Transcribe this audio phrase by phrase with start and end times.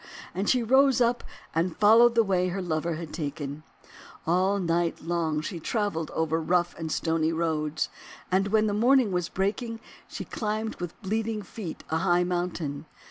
[0.33, 1.23] And she rose up
[1.53, 3.61] and followed the way her lover had taken.
[4.25, 7.87] All night long she travelled over rough and stony roads,
[8.31, 12.87] and when the morn ing was breaking she climbed with bleeding feet a high mountain.